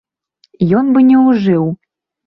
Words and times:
Ён 0.79 0.91
бы 0.97 1.05
не 1.13 1.17
ўжыў. 1.29 1.73